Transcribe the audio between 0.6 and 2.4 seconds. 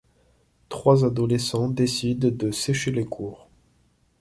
Trois adolescents décident